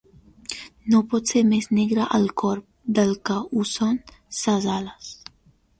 No 0.93 1.01
pot 1.11 1.33
ser 1.33 1.43
més 1.49 1.67
negre 1.81 2.07
el 2.19 2.25
corb 2.43 2.65
del 3.01 3.15
que 3.29 3.37
ho 3.53 3.69
són 3.77 4.05
ses 4.43 4.69
ales. 4.81 5.15